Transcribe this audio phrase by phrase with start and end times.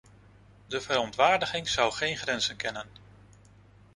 [0.67, 2.87] De verontwaardiging zou geen grenzen kennen!